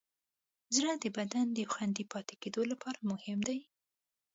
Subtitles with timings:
[0.75, 3.59] زړه د بدن د خوندي پاتې کېدو لپاره مهم دی.